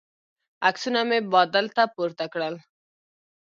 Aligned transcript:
عکسونه 0.67 1.01
مې 1.09 1.19
بادل 1.31 1.65
ته 1.75 1.83
پورته 1.95 2.25
کړل. 2.33 2.55